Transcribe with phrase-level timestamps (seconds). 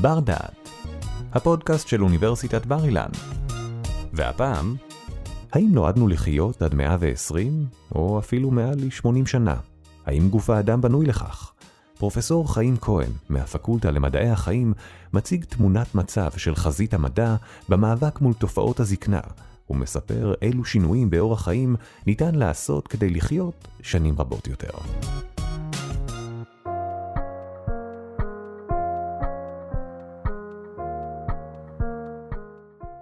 [0.00, 0.68] בר דעת,
[1.32, 3.08] הפודקאסט של אוניברסיטת בר אילן.
[4.12, 4.76] והפעם,
[5.52, 9.54] האם נועדנו לחיות עד 120 או אפילו מעל ל-80 שנה?
[10.06, 11.52] האם גוף האדם בנוי לכך?
[11.98, 14.74] פרופסור חיים כהן מהפקולטה למדעי החיים
[15.12, 17.36] מציג תמונת מצב של חזית המדע
[17.68, 19.20] במאבק מול תופעות הזקנה,
[19.70, 21.76] ומספר אילו שינויים באורח חיים
[22.06, 24.70] ניתן לעשות כדי לחיות שנים רבות יותר.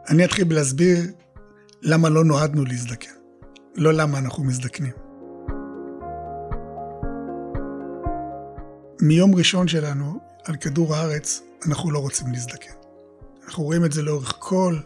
[0.09, 0.99] אני אתחיל בלהסביר
[1.83, 3.11] למה לא נועדנו להזדקן,
[3.75, 4.93] לא למה אנחנו מזדקנים.
[9.01, 12.73] מיום ראשון שלנו על כדור הארץ, אנחנו לא רוצים להזדקן.
[13.47, 14.79] אנחנו רואים את זה לאורך כל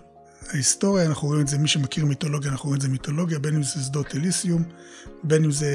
[0.48, 3.62] ההיסטוריה, אנחנו רואים את זה, מי שמכיר מיתולוגיה, אנחנו רואים את זה מיתולוגיה, בין אם
[3.62, 4.62] זה שדות אליסיום,
[5.24, 5.72] בין אם זה,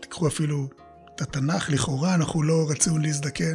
[0.00, 0.68] תיקחו אפילו
[1.14, 3.54] את התנ"ך, לכאורה אנחנו לא רצינו להזדקן,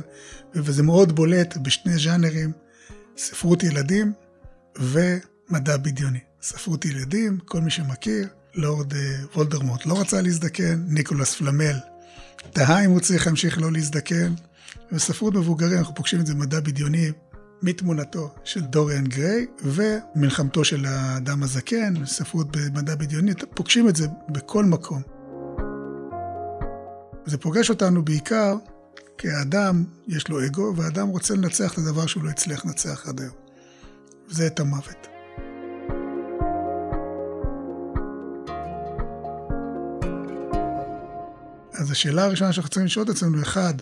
[0.54, 2.52] וזה מאוד בולט בשני ז'אנרים,
[3.18, 4.14] ספרות ילדים
[4.76, 6.20] ומדע בדיוני.
[6.42, 11.76] ספרות ילדים, כל מי שמכיר, לורד אה, וולדרמוט לא רצה להזדקן, ניקולס פלמל
[12.54, 14.34] תהה אם הוא צריך להמשיך לא להזדקן.
[14.92, 17.12] בספרות מבוגרים אנחנו פוגשים את זה במדע בדיוני
[17.62, 24.66] מתמונתו של דוריאן גריי ומלחמתו של האדם הזקן, ספרות במדע בדיוני, פוגשים את זה בכל
[24.66, 25.02] מקום.
[27.26, 28.56] זה פוגש אותנו בעיקר
[29.18, 33.22] כי האדם יש לו אגו, והאדם רוצה לנצח את הדבר שהוא לא הצליח לנצח עד
[33.22, 33.49] היום.
[34.30, 35.08] וזה את המוות.
[41.74, 43.74] אז השאלה הראשונה שאנחנו צריכים לשאול את עצמנו, אחד,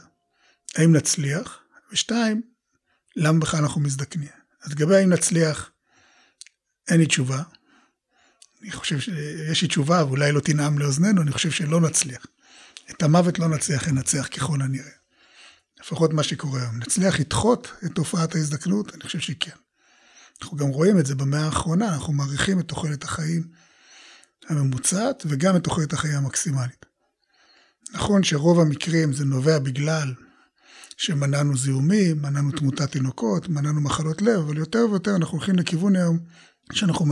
[0.75, 1.59] האם נצליח?
[1.91, 2.41] ושתיים,
[3.15, 4.29] למה בכלל אנחנו מזדקנים?
[4.63, 5.71] אז לגבי האם נצליח,
[6.87, 7.41] אין לי תשובה.
[8.61, 12.25] אני חושב שיש לי תשובה, ואולי לא תנעם לאוזנינו, אני חושב שלא נצליח.
[12.91, 14.91] את המוות לא נצליח לנצח ככל הנראה.
[15.79, 16.77] לפחות מה שקורה היום.
[16.77, 18.95] נצליח לדחות את תופעת ההזדקנות?
[18.95, 19.66] אני חושב שכן.
[20.41, 23.47] אנחנו גם רואים את זה במאה האחרונה, אנחנו מעריכים את תוחלת החיים
[24.49, 26.85] הממוצעת וגם את תוחלת החיים המקסימלית.
[27.93, 30.13] נכון שרוב המקרים זה נובע בגלל
[30.97, 36.19] שמנענו זיהומים, מנענו תמותת תינוקות, מנענו מחלות לב, אבל יותר ויותר אנחנו הולכים לכיוון היום
[36.73, 37.05] שאנחנו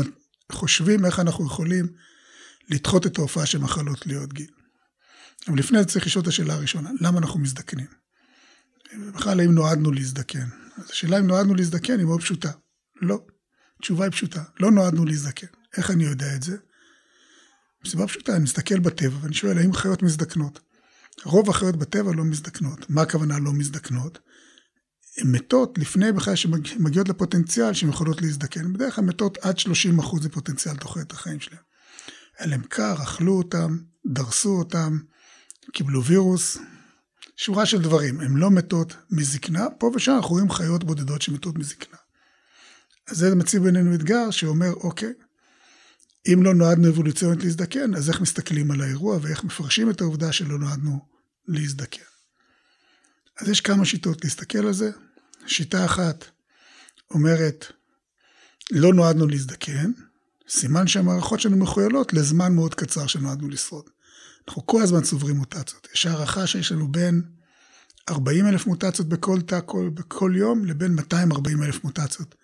[0.51, 1.88] חושבים איך אנחנו יכולים
[2.69, 4.50] לדחות את ההופעה של מחלות תלויות גיל.
[5.47, 7.88] אבל לפני זה צריך לשאול את השאלה הראשונה, למה אנחנו מזדקנים?
[9.00, 10.47] ובכלל, האם נועדנו להזדקן?
[10.77, 12.51] אז השאלה אם נועדנו להזדקן היא מאוד פשוטה.
[13.05, 13.25] לא.
[13.79, 15.47] התשובה היא פשוטה, לא נועדנו להזדקן.
[15.77, 16.57] איך אני יודע את זה?
[17.85, 20.59] מסיבה פשוטה, אני מסתכל בטבע ואני שואל האם חיות מזדקנות.
[21.23, 22.89] רוב החיות בטבע לא מזדקנות.
[22.89, 24.19] מה הכוונה לא מזדקנות?
[25.17, 28.73] הן מתות לפני בכלל שמגיעות לפוטנציאל שהן יכולות להזדקן.
[28.73, 31.61] בדרך כלל מתות עד 30% אחוז מפוטנציאל תוחלת החיים שלהן.
[32.39, 34.99] היה להם קר, אכלו אותם, דרסו אותם,
[35.73, 36.57] קיבלו וירוס,
[37.35, 38.19] שורה של דברים.
[38.19, 41.97] הן לא מתות מזקנה, פה ושם אנחנו רואים חיות בודדות שמתות מזקנה.
[43.07, 45.13] אז זה מציב בינינו אתגר שאומר, אוקיי,
[46.33, 50.59] אם לא נועדנו אבולוציונית להזדקן, אז איך מסתכלים על האירוע ואיך מפרשים את העובדה שלא
[50.59, 50.99] נועדנו
[51.47, 52.01] להזדקן.
[53.41, 54.91] אז יש כמה שיטות להסתכל על זה.
[55.47, 56.25] שיטה אחת
[57.11, 57.65] אומרת,
[58.71, 59.91] לא נועדנו להזדקן,
[60.49, 63.89] סימן שהמערכות שלנו מחוילות לזמן מאוד קצר שנועדנו לשרוד.
[64.47, 65.88] אנחנו כל הזמן צוברים מוטציות.
[65.94, 67.21] יש הערכה שיש לנו בין
[68.09, 72.35] 40 אלף מוטציות בכל תא כל, בכל יום לבין 240 אלף מוטציות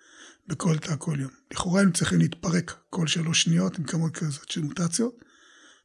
[0.52, 1.30] בכל תא כל יום.
[1.52, 5.14] לכאורה היינו צריכים להתפרק כל שלוש שניות עם כמות כזאת של מוטציות.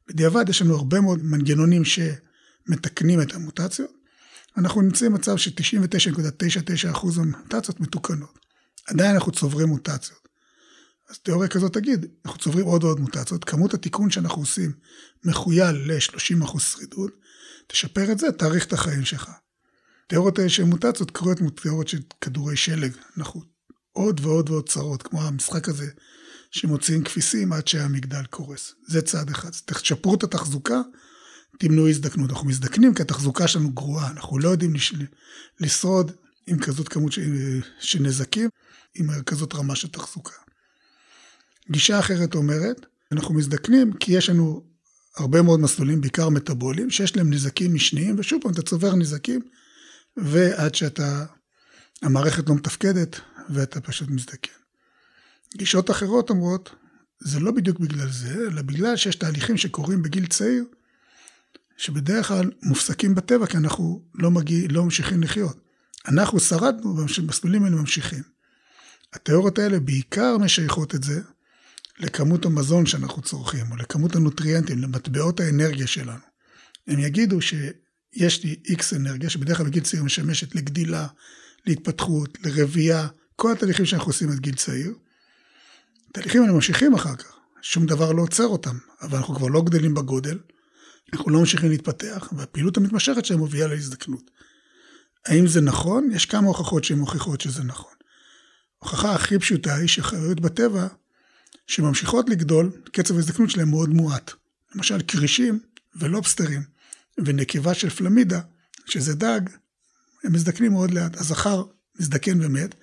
[0.08, 3.92] בדיעבד יש לנו הרבה מאוד מנגנונים שמתקנים את המוטציות.
[4.58, 8.40] אנחנו נמצאים במצב ש-99.99% מהמוטציות מתוקנות.
[8.88, 10.28] עדיין אנחנו צוברים מוטציות.
[11.10, 14.72] אז תיאוריה כזאת תגיד, אנחנו צוברים עוד ועוד מוטציות, כמות התיקון שאנחנו עושים
[15.24, 17.12] מחויל ל-30% שרידות,
[17.68, 19.30] תשפר את זה, תאריך את החיים שלך.
[20.08, 23.57] תיאוריות של מוטציות קרויות תיאוריות של כדורי שלג, אנחנו
[23.98, 25.88] עוד ועוד ועוד צרות, כמו המשחק הזה
[26.52, 28.74] שמוציאים כפיסים עד שהמגדל קורס.
[28.88, 29.50] זה צעד אחד.
[29.66, 30.82] תשפרו את התחזוקה,
[31.60, 32.30] תמנעו הזדקנות.
[32.30, 34.74] אנחנו מזדקנים כי התחזוקה שלנו גרועה, אנחנו לא יודעים
[35.60, 36.12] לשרוד
[36.48, 37.12] עם כזאת כמות
[37.80, 38.50] של נזקים,
[38.96, 40.36] עם כזאת רמה של תחזוקה.
[41.72, 44.64] גישה אחרת אומרת, אנחנו מזדקנים כי יש לנו
[45.18, 49.42] הרבה מאוד מסלולים, בעיקר מטאבוליים, שיש להם נזקים משניים, ושוב פעם, אתה צובר נזקים,
[50.18, 51.26] ועד שאתה,
[52.02, 54.52] המערכת לא מתפקדת, ואתה פשוט מזדקן.
[55.58, 56.76] גישות אחרות אומרות,
[57.20, 60.66] זה לא בדיוק בגלל זה, אלא בגלל שיש תהליכים שקורים בגיל צעיר,
[61.78, 65.60] שבדרך כלל מופסקים בטבע, כי אנחנו לא, מגיע, לא ממשיכים לחיות.
[66.08, 68.24] אנחנו שרדנו, והמסלולים האלה ממשיכים.
[69.14, 71.22] התיאוריות האלה בעיקר משייכות את זה
[72.00, 76.20] לכמות המזון שאנחנו צורכים, או לכמות הנוטריאנטים, למטבעות האנרגיה שלנו.
[76.88, 81.08] הם יגידו שיש לי איקס אנרגיה, שבדרך כלל בגיל צעיר משמשת לגדילה,
[81.66, 83.08] להתפתחות, לרבייה,
[83.40, 84.94] כל התהליכים שאנחנו עושים עד גיל צעיר.
[86.10, 89.94] התהליכים האלה ממשיכים אחר כך, שום דבר לא עוצר אותם, אבל אנחנו כבר לא גדלים
[89.94, 90.40] בגודל,
[91.14, 94.32] אנחנו לא ממשיכים להתפתח, והפעילות המתמשכת שלהם מובילה להזדקנות.
[95.26, 96.10] האם זה נכון?
[96.12, 97.94] יש כמה הוכחות שהן מוכיחות שזה נכון.
[98.82, 100.88] ההוכחה הכי פשוטה היא שחיות בטבע
[101.68, 104.32] שממשיכות לגדול, קצב ההזדקנות שלהם מאוד מועט.
[104.76, 105.60] למשל כרישים
[105.96, 106.64] ולובסטרים
[107.18, 108.42] ונקבה של פלמידה,
[108.86, 109.42] שזה דג,
[110.24, 111.18] הם מזדקנים מאוד לאט.
[111.18, 111.64] הזכר
[112.00, 112.76] מזדקן ומת,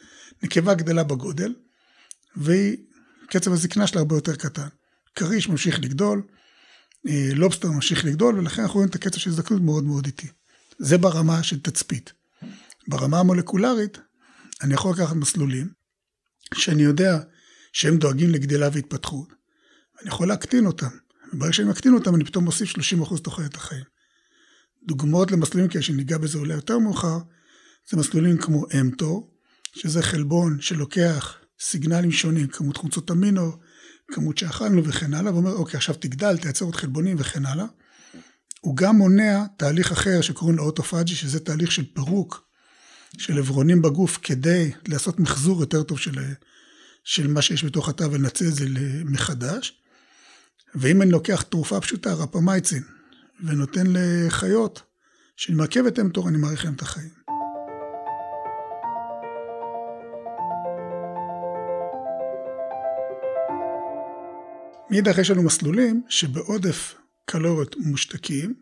[0.43, 1.55] נקבה גדלה בגודל,
[2.37, 4.69] וקצב הזקנה שלה הרבה יותר קטן.
[5.15, 6.23] כריש ממשיך לגדול,
[7.09, 10.29] אה, לובסטר ממשיך לגדול, ולכן אנחנו רואים את הקצב של הזדקנות מאוד מאוד איטי.
[10.79, 12.13] זה ברמה של תצפית.
[12.89, 13.99] ברמה המולקולרית,
[14.63, 15.69] אני יכול לקחת מסלולים,
[16.55, 17.19] שאני יודע
[17.73, 19.29] שהם דואגים לגדילה והתפתחות,
[19.97, 20.89] ואני יכול להקטין אותם.
[21.33, 23.85] וברגע שאני מקטין אותם, אני פתאום מוסיף 30% תוחלת החיים.
[24.87, 27.19] דוגמאות למסלולים כאלה שניגע בזה אולי יותר מאוחר,
[27.91, 29.34] זה מסלולים כמו mTOR,
[29.75, 33.53] שזה חלבון שלוקח סיגנלים שונים, כמות חומצות אמינו,
[34.13, 37.67] כמות שאכלנו וכן הלאה, ואומר, אוקיי, עכשיו תגדל, תייצר עוד חלבונים וכן הלאה.
[38.61, 42.45] הוא גם מונע תהליך אחר שקוראים לו autophagy, שזה תהליך של פירוק
[43.19, 46.21] של אברונים בגוף כדי לעשות מחזור יותר טוב של,
[47.05, 48.67] של מה שיש בתוך התא ולנצל את זה
[49.05, 49.81] מחדש.
[50.75, 52.83] ואם אני לוקח תרופה פשוטה, רפמייצין,
[53.45, 54.83] ונותן לחיות
[55.37, 57.24] שאני מעכב את אמטור, אני מאריך להם את החיים.
[64.95, 66.95] מאידך יש לנו מסלולים שבעודף
[67.25, 68.55] קלוריות מושתקים,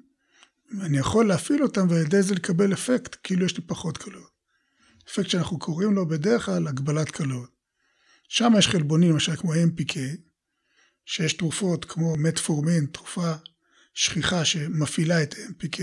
[0.79, 4.31] ואני יכול להפעיל אותם ועל ידי זה לקבל אפקט כאילו יש לי פחות קלוריות.
[5.09, 7.51] אפקט שאנחנו קוראים לו בדרך כלל הגבלת קלוריות.
[8.29, 9.99] שם יש חלבונים למשל כמו MPK,
[11.05, 13.33] שיש תרופות כמו מטפורמין, תרופה
[13.95, 15.81] שכיחה שמפעילה את MPK,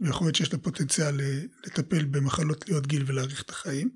[0.00, 1.20] ויכול להיות שיש לה פוטנציאל
[1.66, 3.90] לטפל במחלות תלויות גיל ולהאריך את החיים,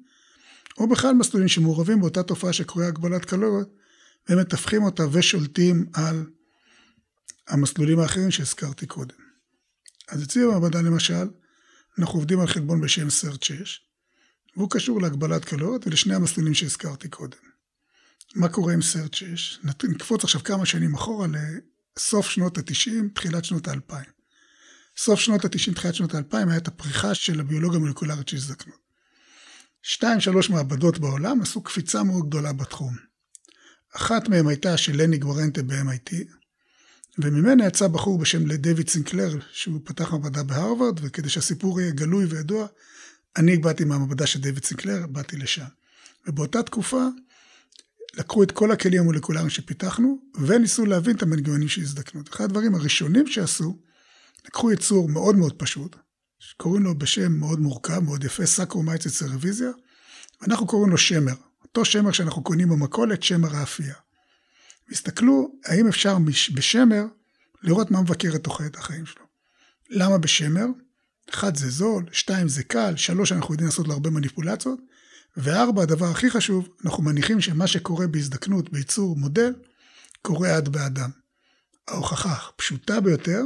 [0.79, 3.80] או בכלל מסלולים שמעורבים באותה תופעה שקוראה הגבלת קלוריות,
[4.29, 6.27] והם מתווכים אותה ושולטים על
[7.49, 9.17] המסלולים האחרים שהזכרתי קודם.
[10.09, 11.29] אז אצלי במעבדה למשל,
[11.99, 13.81] אנחנו עובדים על חלבון בשם סרט 6,
[14.57, 17.39] והוא קשור להגבלת קלוריות ולשני המסלולים שהזכרתי קודם.
[18.35, 19.59] מה קורה עם סרט 6?
[19.65, 21.27] נקפוץ עכשיו כמה שנים אחורה
[21.97, 24.11] לסוף שנות ה-90, תחילת שנות ה-2000.
[24.97, 28.81] סוף שנות ה-90, תחילת שנות ה-2000, היה את הפריחה של הביולוגיה המולקולרית של הזדקנות.
[29.83, 33.10] שתיים, שלוש מעבדות בעולם עשו קפיצה מאוד גדולה בתחום.
[33.97, 36.15] אחת מהן הייתה של לני גורנטה ב-MIT,
[37.19, 42.67] וממנה יצא בחור בשם דויד סינקלר, שהוא פתח מעבדה בהרווארד, וכדי שהסיפור יהיה גלוי וידוע,
[43.37, 45.65] אני באתי מהמעבדה של דויד סינקלר, באתי לשם.
[46.27, 47.07] ובאותה תקופה,
[48.15, 52.29] לקחו את כל הכלים המולקולריים שפיתחנו, וניסו להבין את המנגנונים של הזדקנות.
[52.29, 53.79] אחד הדברים הראשונים שעשו,
[54.47, 55.97] לקחו יצור מאוד מאוד פשוט,
[56.39, 59.71] שקוראים לו בשם מאוד מורכב, מאוד יפה, Saccharomyces cerevisiae,
[60.41, 61.35] ואנחנו קוראים לו שמר.
[61.71, 63.95] אותו שמר שאנחנו קונים במכולת, שמר האפייה.
[64.91, 66.17] הסתכלו האם אפשר
[66.55, 67.05] בשמר
[67.63, 69.25] לראות מה מבקר את תוחלת החיים שלו.
[69.91, 70.67] למה בשמר?
[71.31, 74.81] אחד זה זול, שתיים זה קל, שלוש אנחנו יודעים לעשות לו הרבה מניפולציות,
[75.37, 79.53] וארבע, הדבר הכי חשוב, אנחנו מניחים שמה שקורה בהזדקנות, בייצור מודל,
[80.23, 81.11] קורה עד באדם.
[81.89, 83.43] ההוכחה הפשוטה ביותר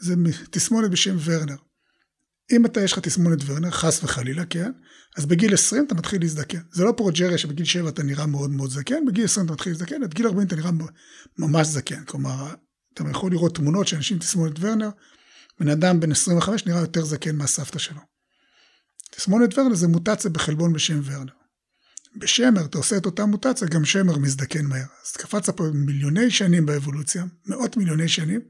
[0.00, 0.14] זה
[0.50, 1.56] תסמונת בשם ורנר.
[2.52, 4.72] אם אתה, יש לך תסמונת ורנר, חס וחלילה, כן,
[5.16, 6.60] אז בגיל 20 אתה מתחיל להזדקן.
[6.72, 10.02] זה לא פרוג'ריה שבגיל 7 אתה נראה מאוד מאוד זקן, בגיל 20 אתה מתחיל להזדקן,
[10.02, 10.70] עד גיל 40 אתה נראה
[11.38, 12.04] ממש זקן.
[12.04, 12.54] כלומר,
[12.94, 14.90] אתה יכול לראות תמונות של אנשים עם תסמונת ורנר,
[15.60, 18.00] בן אדם בן 25 נראה יותר זקן מהסבתא שלו.
[19.10, 21.32] תסמונת ורנר זה מוטציה בחלבון בשם ורנר.
[22.16, 24.86] בשמר אתה עושה את אותה מוטציה, גם שמר מזדקן מהר.
[25.06, 28.40] אז קפצת פה מיליוני שנים באבולוציה, מאות מיליוני שנים,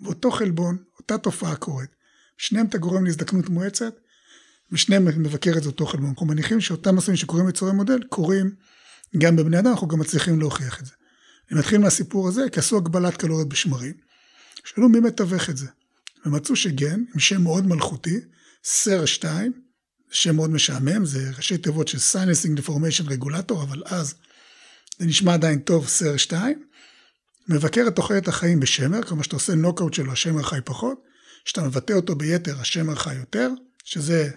[0.00, 1.90] ואותו חלבון, אותה תופעה קורית.
[2.38, 3.94] שניהם אתה גורם להזדקנות מואצת,
[4.72, 6.08] ושניהם מבקר את זה אותו חלבון.
[6.08, 8.54] אנחנו מניחים שאותם מסלולים שקורים בצורי מודל, קורים
[9.18, 10.92] גם בבני אדם, אנחנו גם מצליחים להוכיח את זה.
[11.50, 13.94] אני מתחיל מהסיפור הזה, כי עשו הגבלת קלוריות בשמרים.
[14.64, 15.66] שאלו מי מתווך את זה.
[16.26, 18.20] ומצאו שגן, עם שם מאוד מלכותי,
[18.64, 19.52] סר 2,
[20.10, 24.14] שם מאוד משעמם, זה ראשי תיבות של Silencing Deformation Regulator, אבל אז
[24.98, 26.64] זה נשמע עדיין טוב, סר 2,
[27.48, 31.02] מבקר את תוחלת החיים בשמר, כלומר שאתה עושה נוקאוט שלו, השמר חי פחות,
[31.44, 33.50] שאתה מבטא אותו ביתר, השמר חי יותר,
[33.84, 34.30] שזה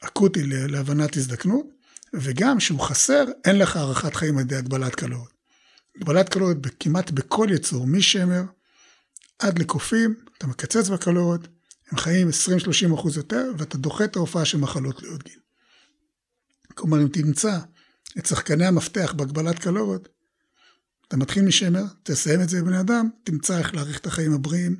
[0.00, 1.66] אקוטי להבנת הזדקנות,
[2.14, 5.32] וגם שהוא חסר, אין לך הארכת חיים על ידי הגבלת קלוריות.
[5.96, 8.42] הגבלת קלוריות כמעט בכל יצור, משמר
[9.38, 11.48] עד לקופים, אתה מקצץ בקלוריות,
[11.90, 12.28] הם חיים
[12.90, 15.38] 20-30 אחוז יותר, ואתה דוחה את ההופעה של מחלות תלויות גיל.
[16.74, 17.58] כלומר, אם תמצא
[18.18, 20.08] את שחקני המפתח בהגבלת קלוריות,
[21.08, 24.76] אתה מתחיל משמר, תסיים את זה בבני אדם, תמצא איך להאריך את החיים הבריאים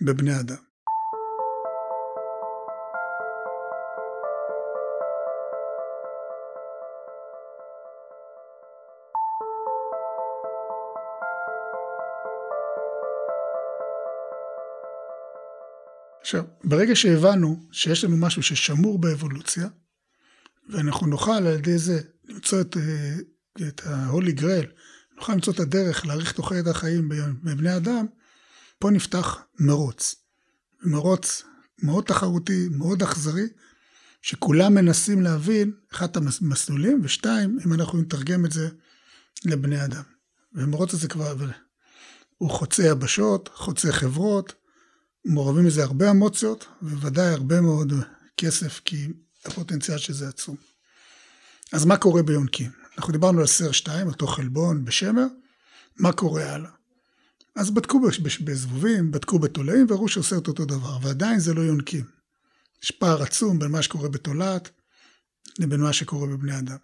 [0.00, 0.65] בבני אדם.
[16.26, 19.68] עכשיו, ברגע שהבנו שיש לנו משהו ששמור באבולוציה,
[20.68, 23.16] ואנחנו נוכל על ידי זה למצוא את, אה,
[23.68, 24.66] את ה-Holy Grail,
[25.16, 27.08] נוכל למצוא את הדרך להאריך תוחלת החיים
[27.42, 28.06] בבני אדם,
[28.78, 30.14] פה נפתח מרוץ.
[30.82, 31.42] מרוץ
[31.82, 33.46] מאוד תחרותי, מאוד אכזרי,
[34.22, 38.68] שכולם מנסים להבין, אחד המסלולים, ושתיים, אם אנחנו נתרגם את זה
[39.44, 40.02] לבני אדם.
[40.52, 41.36] ומרוץ הזה כבר,
[42.38, 44.65] הוא חוצה יבשות, חוצה חברות,
[45.26, 47.92] מעורבים בזה הרבה אמוציות, וודאי הרבה מאוד
[48.36, 49.08] כסף, כי
[49.44, 50.56] הפוטנציאל שזה עצום.
[51.72, 52.70] אז מה קורה ביונקים?
[52.98, 55.26] אנחנו דיברנו על סר 2, אותו חלבון בשמר,
[55.96, 56.70] מה קורה הלאה?
[57.54, 58.00] אז בדקו
[58.44, 62.04] בזבובים, בדקו בתולעים, והראו שעושה את אותו דבר, ועדיין זה לא יונקים.
[62.82, 64.70] יש פער עצום בין מה שקורה בתולעת
[65.58, 66.76] לבין מה שקורה בבני אדם.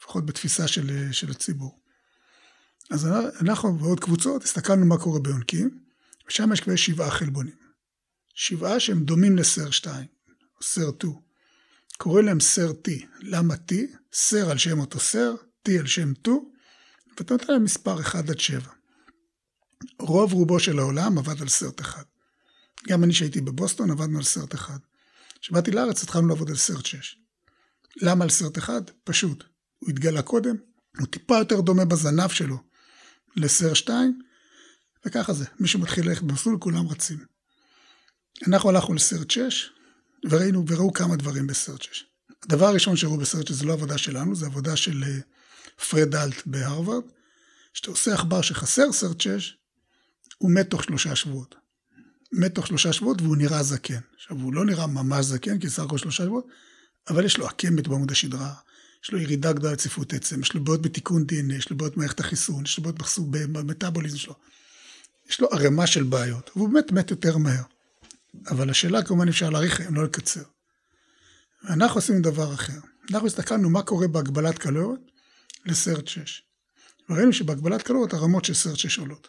[0.00, 1.78] לפחות בתפיסה של, של הציבור.
[2.90, 3.08] אז
[3.40, 5.85] אנחנו ועוד קבוצות הסתכלנו מה קורה ביונקים,
[6.28, 7.56] ושם יש כבר שבעה חלבונים.
[8.34, 10.06] שבעה שהם דומים לסר 2,
[10.56, 11.12] או סר 2.
[11.98, 12.90] קוראים להם סר T.
[13.20, 13.74] למה T?
[14.12, 15.34] סר על שם אותו סר,
[15.68, 16.36] T על שם 2,
[17.18, 18.70] ואתה נותן להם מספר 1 עד 7.
[19.98, 22.02] רוב רובו של העולם עבד על סרט אחד.
[22.88, 24.78] גם אני שהייתי בבוסטון עבדנו על סרט אחד.
[25.40, 27.16] כשבאתי לארץ התחלנו לעבוד על סרט 6.
[27.96, 28.82] למה על סרט אחד?
[29.04, 29.44] פשוט.
[29.78, 30.56] הוא התגלה קודם,
[30.98, 32.56] הוא טיפה יותר דומה בזנב שלו
[33.36, 34.20] לסר 2,
[35.06, 35.44] וככה זה.
[35.60, 37.18] מי שמתחיל ללכת במסלול, כולם רצים.
[38.48, 39.70] אנחנו הלכנו לסרט 6,
[40.30, 42.04] וראינו, וראו כמה דברים בסרט 6.
[42.42, 45.18] הדבר הראשון שראו בסרט 6 זה לא עבודה שלנו, זה עבודה של אה,
[45.90, 47.02] פרד אלט בהרווארד.
[47.72, 49.56] כשאתה עושה עכבר שחסר סרט 6,
[50.38, 51.54] הוא מת תוך שלושה שבועות.
[52.32, 54.00] מת תוך שלושה שבועות והוא נראה זקן.
[54.14, 56.46] עכשיו, הוא לא נראה ממש זקן, כי סך הכל שלושה שבועות,
[57.08, 58.54] אבל יש לו עקמת בעמוד השדרה,
[59.04, 62.20] יש לו ירידה גדולה לצפיפות עצם, יש לו בעיות בתיקון DNA, יש לו בעיות במערכת
[62.20, 63.18] החיסון, יש לו בעיות
[63.52, 64.34] במטאבוליזם שלו.
[65.30, 67.62] יש לו ערימה של בעיות, והוא באמת מת יותר מהר.
[68.50, 70.42] אבל השאלה כמובן אפשר להאריך חיים, לא לקצר.
[71.64, 72.78] ואנחנו עשינו דבר אחר.
[73.10, 75.00] אנחנו הסתכלנו מה קורה בהגבלת קלוריות
[75.66, 76.42] לסרט 6.
[77.10, 79.28] וראינו שבהגבלת קלוריות הרמות של סרט 6 עולות.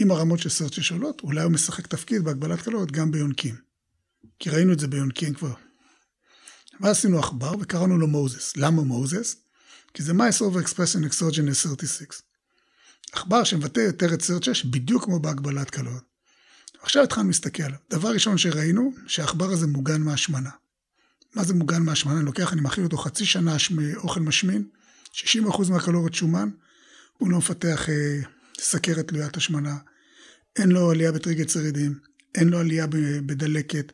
[0.00, 3.54] אם הרמות של סרט 6 עולות, אולי הוא משחק תפקיד בהגבלת קלוריות גם ביונקים.
[4.38, 5.54] כי ראינו את זה ביונקים כבר.
[6.80, 8.56] ואז עשינו עכבר וקראנו לו מוזס.
[8.56, 9.36] למה מוזס?
[9.94, 12.22] כי זה mice over expression exogenous 36.
[13.12, 16.04] עכבר שמבטא יותר את סרט 6 בדיוק כמו בהגבלת קלוריות.
[16.80, 17.72] עכשיו התחלנו להסתכל.
[17.90, 20.50] דבר ראשון שראינו, שהעכבר הזה מוגן מהשמנה.
[21.34, 22.16] מה זה מוגן מהשמנה?
[22.16, 23.56] אני לוקח, אני מאכיל אותו חצי שנה
[23.96, 24.68] אוכל משמין,
[25.12, 26.48] 60% מהקלוריות שומן,
[27.18, 28.20] הוא לא מפתח אה,
[28.60, 29.76] סכרת תלוית השמנה,
[30.56, 31.98] אין לו עלייה בטריגלצרידים,
[32.34, 32.86] אין לו עלייה
[33.26, 33.92] בדלקת,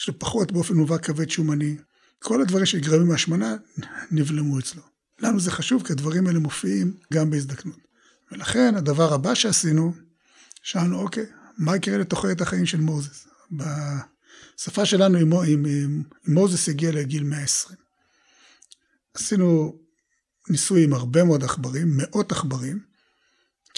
[0.00, 1.76] יש לו פחות באופן מובהק כבד שומני.
[2.18, 3.54] כל הדברים שנגרמים מהשמנה
[4.10, 4.82] נבלמו אצלו.
[5.18, 7.89] לנו זה חשוב כי הדברים האלה מופיעים גם בהזדקנות.
[8.32, 9.94] ולכן הדבר הבא שעשינו,
[10.62, 11.26] שאלנו, אוקיי,
[11.58, 13.28] מה יקרה לתוחלת החיים של מוזס?
[13.50, 17.78] בשפה שלנו, אם, אם, אם מוזס הגיע לגיל 120.
[19.14, 19.78] עשינו
[20.48, 22.80] ניסוי עם הרבה מאוד עכברים, מאות עכברים,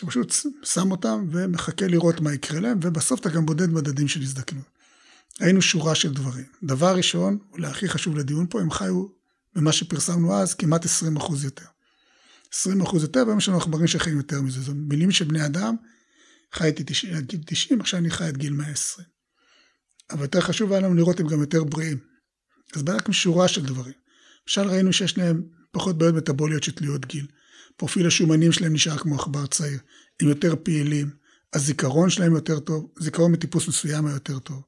[0.01, 4.65] שפשוט שם אותם ומחכה לראות מה יקרה להם, ובסוף אתה גם בודד מדדים של הזדקנות.
[5.41, 6.45] ראינו שורה של דברים.
[6.63, 9.07] דבר ראשון, אולי הכי חשוב לדיון פה, הם חיו
[9.55, 11.65] במה שפרסמנו אז כמעט 20 אחוז יותר.
[12.55, 14.61] 20 אחוז יותר, והיום יש לנו עכברים שחיים יותר מזה.
[14.61, 15.77] זו מילים של בני אדם,
[16.53, 16.85] חייתי
[17.17, 19.07] עד גיל 90, עכשיו אני חי עד גיל 120.
[20.11, 21.99] אבל יותר חשוב היה לנו לראות הם גם יותר בריאים.
[22.77, 23.95] אז בדקנו שורה של דברים.
[24.47, 27.27] למשל ראינו שיש להם פחות בעיות מטבוליות שתלויות גיל.
[27.77, 29.79] פרופיל השומנים שלהם נשאר כמו עכבר צעיר.
[30.21, 31.11] הם יותר פעילים,
[31.53, 34.63] הזיכרון שלהם יותר טוב, זיכרון מטיפוס מסוים היה יותר טוב.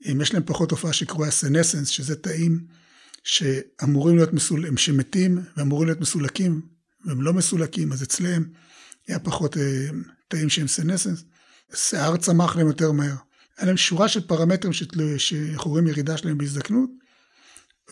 [0.00, 2.66] יש להם פחות תופעה שקרויה סנסנס, שזה תאים
[3.24, 6.71] שאמורים להיות מסולקים, שמתים ואמורים להיות מסולקים,
[7.04, 8.44] והם לא מסולקים, אז אצלם
[9.06, 9.88] היה פחות אה,
[10.28, 11.24] תאים שהם סנסנס.
[11.74, 13.16] שיער צמח להם יותר מהר.
[13.56, 14.72] היה להם שורה של פרמטרים
[15.18, 16.90] שאנחנו רואים ירידה שלהם בהזדקנות,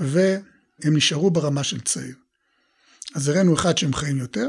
[0.01, 2.15] והם נשארו ברמה של צעיר.
[3.15, 4.49] אז הראינו אחד שהם חיים יותר,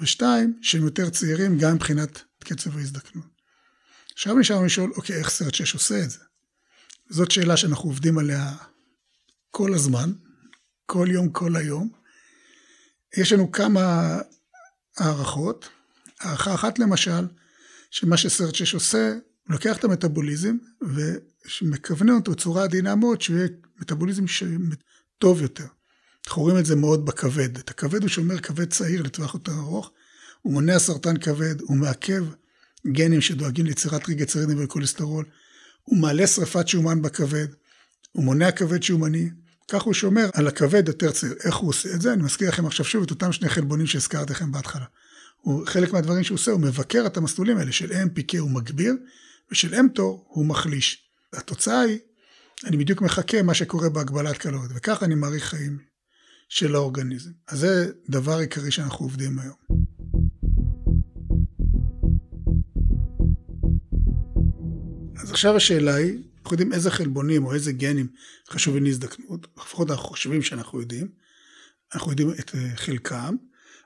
[0.00, 3.26] ושתיים, שהם יותר צעירים גם מבחינת קצב ההזדקנות.
[4.12, 6.18] עכשיו נשארנו לשאול, אוקיי, איך סרט 6 עושה את זה?
[7.10, 8.52] זאת שאלה שאנחנו עובדים עליה
[9.50, 10.12] כל הזמן,
[10.86, 11.97] כל יום, כל היום.
[13.16, 14.16] יש לנו כמה
[14.96, 15.68] הערכות.
[16.20, 17.26] הערכה אחת למשל,
[17.90, 23.48] שמה שסרט 6 עושה, הוא לוקח את המטאבוליזם ומכוונן אותו בצורה עדינה מאוד, שהוא יהיה
[23.80, 24.24] מטאבוליזם
[25.18, 25.66] טוב יותר.
[26.26, 27.58] אנחנו רואים את זה מאוד בכבד.
[27.58, 29.90] את הכבד הוא שומר כבד צעיר לטווח יותר ארוך,
[30.42, 32.24] הוא מונע סרטן כבד, הוא מעכב
[32.86, 35.24] גנים שדואגים ליצירת טריגלצרידים וכולסטרול,
[35.82, 37.46] הוא מעלה שרפת שומן בכבד,
[38.12, 39.30] הוא מונע כבד שומני,
[39.68, 41.34] כך הוא שומר על הכבד צעיר.
[41.44, 42.12] איך הוא עושה את זה?
[42.12, 44.84] אני מזכיר לכם עכשיו שוב את אותם שני חלבונים שהזכרתי לכם בהתחלה.
[45.40, 48.94] הוא, חלק מהדברים שהוא עושה, הוא מבקר את המסלולים האלה, של AMPK הוא מגביר,
[49.52, 51.08] ושל אמטור הוא מחליש.
[51.32, 51.98] התוצאה היא,
[52.64, 55.78] אני בדיוק מחכה מה שקורה בהגבלת קלוריות, וככה אני מעריך חיים
[56.48, 57.30] של האורגניזם.
[57.48, 59.56] אז זה דבר עיקרי שאנחנו עובדים היום.
[65.22, 68.06] אז עכשיו השאלה היא, אנחנו יודעים איזה חלבונים או איזה גנים
[68.50, 71.08] חשובים להזדקנות, לפחות אנחנו חושבים שאנחנו יודעים,
[71.94, 73.36] אנחנו יודעים את אה, חלקם,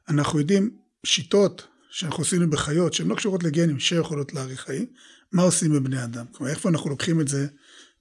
[0.08, 0.70] אנחנו יודעים
[1.06, 4.86] שיטות שאנחנו עשינו בחיות שהן לא קשורות לגנים שיכולות להאריך חיים,
[5.32, 7.46] מה עושים בבני אדם, כלומר איפה אנחנו לוקחים את זה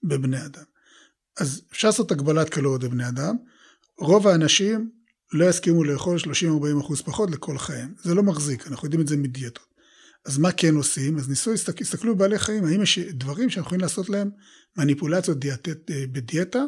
[0.03, 0.63] בבני אדם.
[1.39, 3.35] אז אפשר לעשות הגבלת קלוריות בבני אדם,
[3.97, 4.91] רוב האנשים
[5.33, 9.70] לא יסכימו לאכול 30-40% פחות לכל חיים, זה לא מחזיק, אנחנו יודעים את זה מדיאטות.
[10.25, 11.17] אז מה כן עושים?
[11.17, 11.51] אז ניסו,
[11.81, 14.29] הסתכלו בבעלי חיים, האם יש דברים שאנחנו יכולים לעשות להם
[14.77, 16.63] מניפולציות דיאטט, אה, בדיאטה,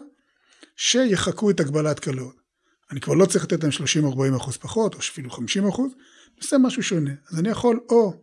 [0.76, 2.44] שיחקו את הגבלת קלוריות.
[2.92, 5.92] אני כבר לא צריך לתת להם 30-40 אחוז פחות, או אפילו 50 אחוז,
[6.38, 7.12] נעשה משהו שונה.
[7.30, 8.14] אז אני יכול או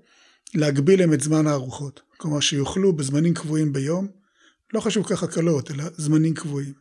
[0.54, 4.08] להגביל להם את זמן הארוחות, כלומר שיאכלו בזמנים קבועים ביום,
[4.72, 6.72] לא חשוב ככה קלות, אלא זמנים קבועים.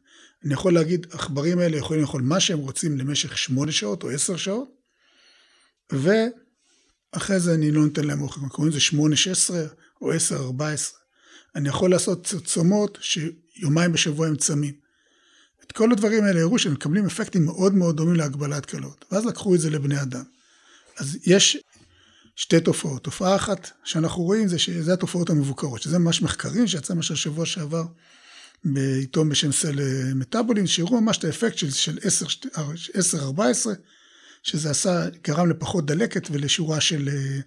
[0.45, 4.37] אני יכול להגיד, עכברים האלה יכולים לאכול מה שהם רוצים למשך 8 שעות או 10
[4.37, 4.69] שעות,
[7.13, 8.79] ואחרי זה אני לא נותן להם אוכל, קוראים לזה
[9.49, 9.53] 8-16
[10.01, 10.15] או 10-14.
[11.55, 14.73] אני יכול לעשות צומות שיומיים בשבוע הם צמים.
[15.63, 19.55] את כל הדברים האלה הראו שהם מקבלים אפקטים מאוד מאוד דומים להגבלת קלות, ואז לקחו
[19.55, 20.23] את זה לבני אדם.
[20.97, 21.57] אז יש
[22.35, 23.03] שתי תופעות.
[23.03, 27.83] תופעה אחת שאנחנו רואים זה שזה התופעות המבוקרות, שזה ממש מחקרים שיצא ממש השבוע שעבר
[28.63, 29.79] בעיתון בשם סל
[30.15, 33.39] מטאבולין, שהראו ממש את האפקט של, של 10-14,
[34.43, 37.39] שזה עשה, גרם לפחות דלקת ולשורה של אה,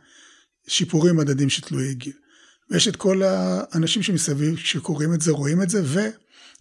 [0.69, 2.13] שיפורים מדדים שתלויי גיל.
[2.71, 5.83] ויש את כל האנשים שמסביב שקוראים את זה, רואים את זה,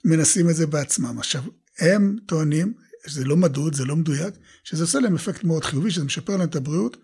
[0.06, 1.20] ומנסים את זה בעצמם.
[1.20, 1.44] עכשיו,
[1.80, 2.74] הם טוענים,
[3.08, 4.34] זה לא מדוד, זה לא מדויק,
[4.64, 6.98] שזה עושה להם אפקט מאוד חיובי, שזה משפר להם את הבריאות,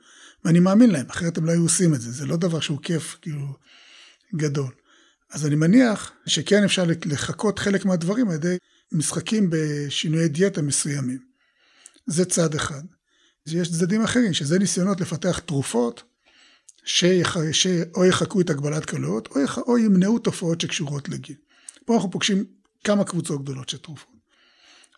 [0.46, 3.18] ואני מאמין להם, אחרת הם לא היו עושים את זה, זה לא דבר שהוא כיף,
[3.22, 3.56] כאילו,
[4.36, 4.72] גדול.
[5.32, 8.58] אז אני מניח שכן אפשר לחקות חלק מהדברים על ידי
[8.92, 11.20] משחקים בשינויי דיאטה מסוימים.
[12.06, 12.82] זה צד אחד.
[13.54, 16.04] יש צדדים אחרים, שזה ניסיונות לפתח תרופות
[16.86, 17.38] שיח...
[17.52, 19.58] שאו יחקו את הגבלת קלוריות, או, יח...
[19.58, 21.36] או ימנעו תופעות שקשורות לגיל.
[21.86, 22.46] פה אנחנו פוגשים
[22.84, 24.18] כמה קבוצות גדולות של תרופות.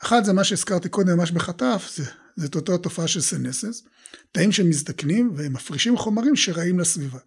[0.03, 2.03] אחת זה מה שהזכרתי קודם ממש בחטף, זה,
[2.35, 3.83] זה את אותה תופעה של סנסס,
[4.31, 7.19] תאים שמזדקנים והם מפרישים חומרים שרעים לסביבה.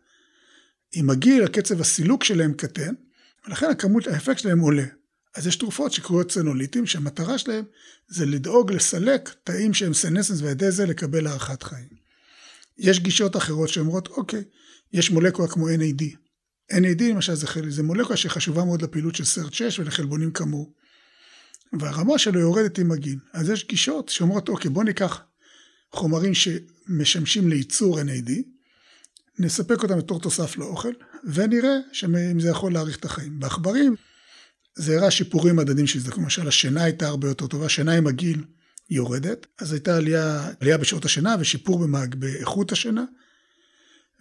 [0.93, 2.95] עם הגיל הקצב הסילוק שלהם קטן,
[3.47, 4.85] ולכן הכמות, האפקט שלהם עולה.
[5.35, 7.65] אז יש תרופות שקרויות צנוליטים, שהמטרה שלהם
[8.09, 11.89] זה לדאוג לסלק תאים שהם סנסנס ועל ידי זה לקבל הארכת חיים.
[12.79, 14.45] יש גישות אחרות שאומרות, אוקיי,
[14.93, 16.03] יש מולקולה כמו NAD.
[16.73, 20.73] NAD למשל זה, זה מולקולה שחשובה מאוד לפעילות של סרט 6 ולחלבונים כמוהו.
[21.81, 23.19] והרמה שלו יורדת עם הגיל.
[23.33, 25.21] אז יש גישות שאומרות, אוקיי, בוא ניקח
[25.93, 28.31] חומרים שמשמשים לייצור NAD,
[29.39, 30.93] נספק אותם בתור תוסף לאוכל,
[31.25, 31.77] ונראה
[32.33, 33.41] אם זה יכול להאריך את החיים.
[33.41, 33.97] בעכברים
[34.75, 38.45] זה הראה שיפורים מדדים שהזדקנו, למשל השינה הייתה הרבה יותר טובה, שינה עם הגיל
[38.91, 43.05] יורדת, אז הייתה עלייה, עלייה בשעות השינה ושיפור במאג, באיכות השינה,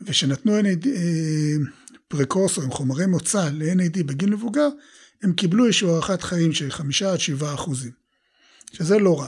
[0.02, 1.56] ושנתנו NAD, אה,
[2.08, 4.70] פרקורסורים, חומרי מוצא ל-NAD בגיל מבוגר,
[5.24, 7.92] הם קיבלו איזושהי הארכת חיים של חמישה עד שבעה אחוזים,
[8.74, 9.28] שזה לא רע.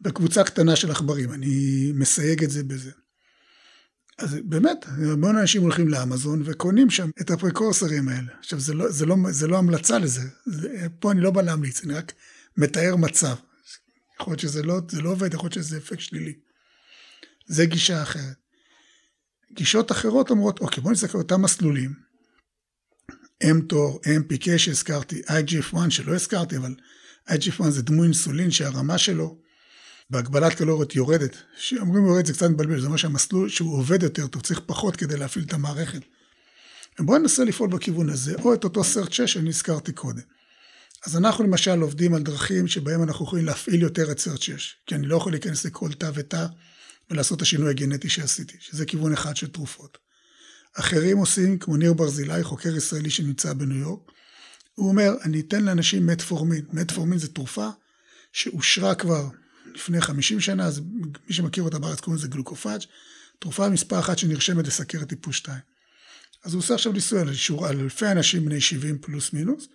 [0.00, 2.90] בקבוצה קטנה של עכברים, אני מסייג את זה בזה.
[4.18, 8.32] אז באמת, המון אנשים הולכים לאמזון וקונים שם את הפרקורסרים האלה.
[8.38, 11.84] עכשיו, זה לא, זה לא, זה לא המלצה לזה, זה, פה אני לא בא להמליץ,
[11.84, 12.12] אני רק
[12.56, 13.34] מתאר מצב.
[14.20, 16.34] יכול להיות שזה לא, לא עובד, יכול להיות שזה אפקט שלילי.
[17.46, 18.36] זה גישה אחרת.
[19.52, 21.94] גישות אחרות אומרות, אוקיי, בואו נסתכל על אותם מסלולים.
[23.50, 26.74] אמטור, MPK שהזכרתי, IGF-1 שלא הזכרתי, אבל
[27.28, 29.38] IGF-1 זה דמוי אינסולין שהרמה שלו
[30.10, 34.42] בהגבלת קלוריות יורדת, שאומרים יורד זה קצת מבלבל, זה אומר שהמסלול שהוא עובד יותר טוב,
[34.42, 36.02] צריך פחות כדי להפעיל את המערכת.
[37.00, 40.22] בואו ננסה לפעול בכיוון הזה, או את אותו סרט 6 שאני הזכרתי קודם.
[41.06, 44.94] אז אנחנו למשל עובדים על דרכים שבהם אנחנו יכולים להפעיל יותר את סרט 6, כי
[44.94, 46.46] אני לא יכול להיכנס לכל תא ותא
[47.10, 49.98] ולעשות את השינוי הגנטי שעשיתי, שזה כיוון אחד של תרופות.
[50.74, 54.00] אחרים עושים, כמו ניר ברזילי, חוקר ישראלי שנמצא בניו יורק,
[54.74, 56.64] הוא אומר, אני אתן לאנשים מטפורמין.
[56.72, 57.68] מטפורמין זה תרופה
[58.32, 59.28] שאושרה כבר
[59.74, 60.80] לפני 50 שנה, אז
[61.28, 62.80] מי שמכיר אותה בארץ קוראים לזה גלוקופאג',
[63.38, 65.58] תרופה מספר אחת שנרשמת לסכרת טיפוס 2.
[66.44, 69.68] אז הוא עושה עכשיו ניסוי על אלפי אנשים בני 70 פלוס מינוס,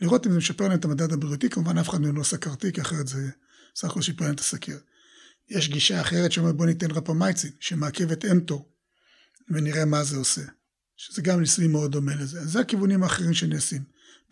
[0.00, 2.80] לראות אם זה משפר להם את המדד הבריאותי, כמובן אף אחד מהם לא סכרתי, כי
[2.80, 3.30] אחרת זה
[3.76, 4.82] סך הכל שיפר להם את הסכרת.
[5.48, 8.68] יש גישה אחרת שאומרת בוא ניתן רפמייצין, שמעכב את אמטור,
[9.48, 10.42] ונראה מה זה עושה.
[10.96, 12.40] שזה גם ניסוי מאוד דומה לזה.
[12.40, 13.82] אז זה הכיוונים האחרים שנעשים.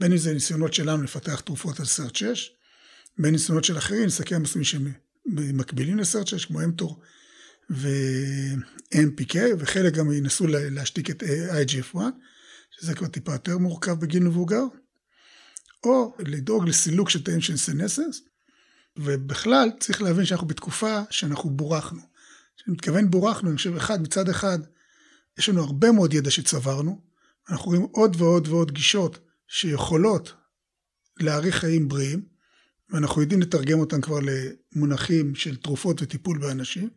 [0.01, 2.51] בין אם זה ניסיונות שלנו לפתח תרופות על סרט 6,
[3.19, 7.01] בין ניסיונות של אחרים לסכם מסוימים מקבילים לסרט 6 כמו אמטור
[7.71, 11.97] ו-MPK וחלק גם ינסו להשתיק את IGF-1
[12.71, 14.63] שזה כבר טיפה יותר מורכב בגיל מבוגר
[15.85, 18.21] או לדאוג לסילוק של תאים של סנסס,
[18.97, 22.01] ובכלל צריך להבין שאנחנו בתקופה שאנחנו בורחנו.
[22.57, 24.59] כשאני מתכוון בורחנו, אני חושב, אחד, מצד אחד,
[25.39, 27.01] יש לנו הרבה מאוד ידע שצברנו,
[27.51, 30.33] אנחנו רואים עוד ועוד ועוד גישות שיכולות
[31.21, 32.23] להאריך חיים בריאים,
[32.91, 36.89] ואנחנו יודעים לתרגם אותם כבר למונחים של תרופות וטיפול באנשים,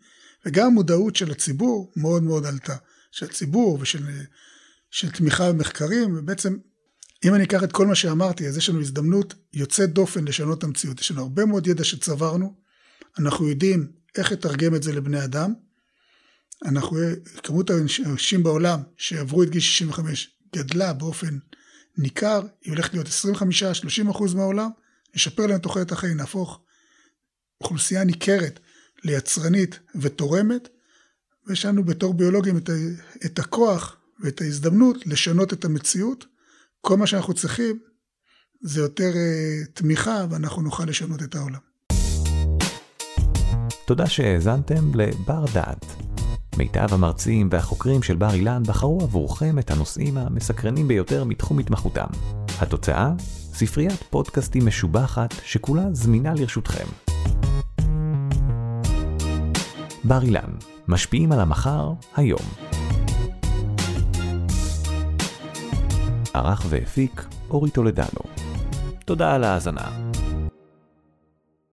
[0.45, 2.75] וגם המודעות של הציבור מאוד מאוד עלתה,
[3.12, 4.04] של הציבור ושל
[4.91, 6.58] של תמיכה במחקרים, ובעצם
[7.25, 10.63] אם אני אקח את כל מה שאמרתי, אז יש לנו הזדמנות יוצאת דופן לשנות את
[10.63, 10.99] המציאות.
[10.99, 12.54] יש לנו הרבה מאוד ידע שצברנו,
[13.19, 15.54] אנחנו יודעים איך לתרגם את זה לבני אדם.
[16.65, 16.97] אנחנו,
[17.43, 21.38] כמות האנשים בעולם שעברו את גיל 65 גדלה באופן
[21.97, 23.08] ניכר, היא הולכת להיות
[24.08, 24.69] 25-30 אחוז מהעולם,
[25.15, 26.60] נשפר להם תוחלת החיים, נהפוך
[27.62, 28.60] אוכלוסייה ניכרת
[29.04, 30.69] ליצרנית ותורמת,
[31.47, 32.74] ויש לנו בתור ביולוגים את, ה,
[33.26, 36.26] את הכוח ואת ההזדמנות לשנות את המציאות.
[36.82, 37.80] כל מה שאנחנו צריכים
[38.62, 41.60] זה יותר uh, תמיכה ואנחנו נוכל לשנות את העולם.
[43.86, 45.86] תודה שהאזנתם לבר דעת.
[46.58, 52.08] מיטב המרצים והחוקרים של בר אילן בחרו עבורכם את הנושאים המסקרנים ביותר מתחום התמחותם.
[52.60, 53.13] התוצאה?
[53.54, 56.86] ספריית פודקאסטים משובחת שכולה זמינה לרשותכם.
[60.04, 60.52] בר אילן,
[60.88, 62.42] משפיעים על המחר, היום.
[66.34, 68.22] ערך והפיק אורי טולדנו.
[69.06, 70.11] תודה על ההאזנה.